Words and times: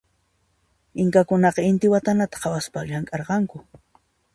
Inkakunaqa 1.01 1.61
intiwatanata 1.69 2.35
khawaspa 2.41 2.79
llamk'arqanku. 2.87 3.57